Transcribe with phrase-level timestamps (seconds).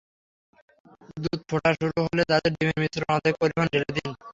[1.17, 4.09] দুধ ফোটা শুরু হলে তাতে ডিমের মিশ্রণ অর্ধেক পরিমাণ ঢেলে দিন।